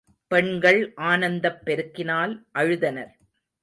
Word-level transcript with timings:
பெண்கள் 0.31 0.93
ஆனந்தப் 1.01 1.61
பெருக்கினால் 1.65 2.33
அழுதனர். 2.55 3.11